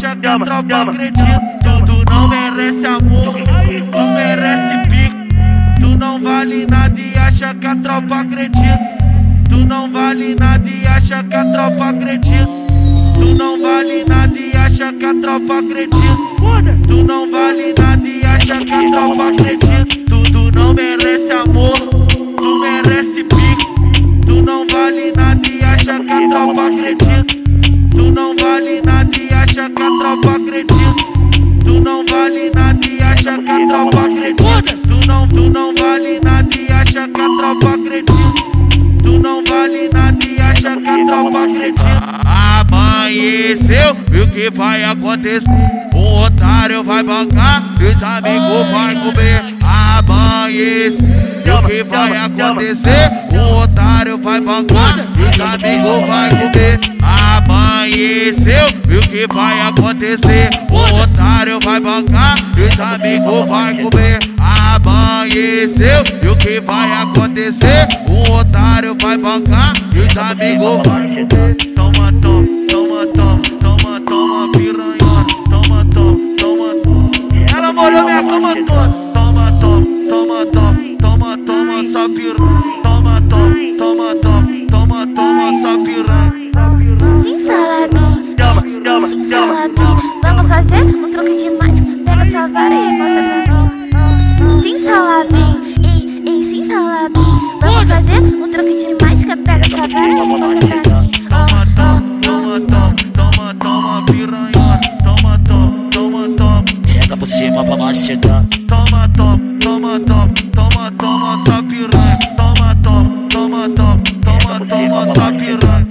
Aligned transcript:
acha 0.00 0.16
que 0.16 0.26
a 0.26 0.38
tropa 0.38 0.82
acredita. 0.82 1.40
Tu, 1.62 2.10
não 2.10 2.28
merece 2.28 2.86
amor, 2.86 3.34
tu 3.34 4.02
merece 4.14 4.88
pico. 4.88 5.16
Tu 5.78 5.96
não 5.98 6.18
vale 6.22 6.66
nada 6.66 6.98
e 6.98 7.18
acha 7.18 7.54
que 7.54 7.66
a 7.66 7.76
tropa 7.76 8.20
acredita. 8.20 8.78
Tu 9.48 9.56
não 9.66 9.92
vale 9.92 10.34
nada 10.34 10.68
e 10.68 10.86
acha 10.86 11.22
que 11.22 11.36
a 11.36 11.44
tropa 11.44 11.90
acredita. 11.90 12.46
Tu 13.18 13.34
não 13.36 13.60
vale 13.60 14.04
nada 14.08 14.38
e 14.38 14.56
acha 14.56 14.92
que 14.92 15.04
a 15.04 15.14
tropa 15.20 15.58
acredita. 15.58 16.16
Tu 16.88 17.04
não 17.04 17.30
vale 17.30 17.74
nada 17.78 18.08
e 18.08 18.24
acha 18.24 18.56
que 18.58 18.72
a 18.72 18.90
tropa 18.90 19.28
acredita. 19.28 19.84
Tu 20.06 20.50
não 20.54 20.72
merece 20.72 21.32
amor, 21.32 21.74
tu 22.38 22.58
merece 22.58 23.24
pico. 23.24 24.24
Tu 24.24 24.42
não 24.42 24.66
vale 24.66 25.12
nada 25.14 25.46
e 25.46 25.62
acha 25.62 26.00
que 26.00 26.10
a 26.10 26.28
tropa 26.28 26.66
acredita. 26.68 27.19
Acredita. 34.30 34.76
Tu 34.88 35.06
não, 35.06 35.28
tu 35.28 35.50
não 35.50 35.74
vale 35.74 36.20
nada 36.22 36.48
e 36.56 36.72
acha 36.72 37.08
que 37.08 37.20
a 37.20 37.28
tropa 37.38 37.74
acredita. 37.74 38.12
Tu 39.02 39.18
não 39.18 39.42
vale 39.44 39.90
nada 39.92 40.24
e 40.24 40.40
acha 40.40 40.76
que 40.76 40.88
a 40.88 41.06
tropa 41.06 41.44
acredita. 41.44 42.20
Amanheceu, 42.60 43.96
e 44.12 44.20
o 44.20 44.28
que 44.28 44.50
vai 44.50 44.84
acontecer? 44.84 45.50
O 45.94 46.24
otário 46.24 46.84
vai 46.84 47.02
bancar, 47.02 47.74
e 47.80 47.84
os 47.84 48.02
amigos 48.02 48.70
vai 48.70 48.94
comer. 48.94 49.42
Amanheceu, 49.62 51.58
o 51.58 51.66
que 51.66 51.82
vai 51.84 52.16
acontecer? 52.16 53.10
O 53.32 53.62
otário 53.62 54.18
vai 54.18 54.40
bancar, 54.40 54.98
e 54.98 55.22
os 55.22 55.40
amigos 55.40 56.08
vai 56.08 56.30
comer. 56.30 56.78
Amanheceu, 57.02 58.66
e 58.88 58.96
o 58.96 59.00
que 59.00 59.26
vai 59.32 59.60
acontecer? 59.60 60.50
O 60.70 61.02
otário 61.02 61.58
vai 61.64 61.80
bancar, 61.80 62.36
e 62.56 62.62
os 62.62 62.80
amigos 62.80 63.48
vai 63.48 63.74
comer. 63.74 64.29
Amanheceu, 64.74 66.02
e 66.22 66.28
o 66.28 66.36
que 66.36 66.60
vai 66.60 66.92
acontecer? 67.02 67.88
O 68.08 68.32
otário 68.34 68.96
vai 69.00 69.18
bancar, 69.18 69.72
e 69.94 69.98
os 69.98 70.16
amigos 70.16 70.82
comer. 70.86 71.26
Toma, 71.74 72.12
toma, 72.20 72.46
toma, 72.68 73.06
toma, 73.12 73.42
toma, 73.60 74.00
toma, 74.00 74.52
piranha. 74.52 74.98
Toma, 75.50 75.84
toma, 75.92 76.36
toma, 76.38 76.74
toma. 76.84 77.10
Ela 77.56 77.72
molhou 77.72 78.04
minha 78.04 78.22
cama 78.22 78.54
toda. 78.66 78.88
Toma, 79.12 79.52
toma, 79.60 79.86
toma, 80.08 80.46
toma, 80.46 80.96
toma, 80.98 81.38
toma, 81.38 81.82
só 81.92 82.08
piranha. 82.08 82.62
Toma, 82.82 83.20
toma, 83.28 83.54
toma, 83.76 84.14
toma, 84.22 84.46
toma, 84.70 85.06
toma, 85.14 85.62
só 85.62 85.84
piranha. 85.84 86.39
Toma. 107.10 107.10
Senta 107.10 107.16
por 107.16 107.26
cima 107.26 107.64
pra. 107.64 107.76
Toma, 108.68 109.08
toma, 109.16 109.40
toma, 109.60 110.00
toma, 110.00 110.40
toma, 110.54 110.90
toma, 110.92 111.62
piranha. 111.62 112.18
Toma, 112.36 112.76
toma, 112.82 113.28
toma, 113.28 113.68
toma, 113.70 114.00
toma, 114.22 114.66
toma, 114.66 115.14
só 115.14 115.32
piranha. 115.32 115.86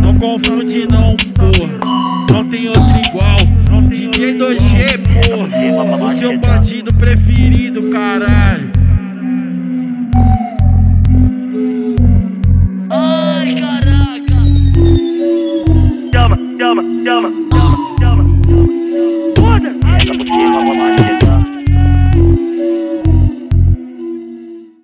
Não 0.00 0.18
confunde 0.18 0.86
não, 0.90 1.16
porra. 1.34 2.24
Não 2.30 2.48
tem 2.48 2.68
outro 2.68 2.82
igual. 3.08 3.36
DJ 3.88 4.34
2G, 4.34 4.98
porra. 5.26 6.06
O 6.06 6.18
seu 6.18 6.38
bandido 6.38 6.94
preferido, 6.94 7.90
caralho. 7.90 8.72
Chama, 16.12 16.36
chama, 16.58 16.82
chama. 17.04 17.63